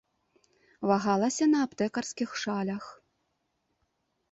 [0.91, 2.83] Вагалася на аптэкарскіх шалях.